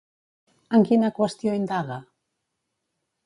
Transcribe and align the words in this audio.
En 0.77 0.85
quina 0.91 1.11
qüestió 1.19 1.53
indaga? 1.59 1.99